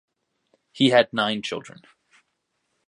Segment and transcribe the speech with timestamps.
[0.71, 1.83] He had nine children.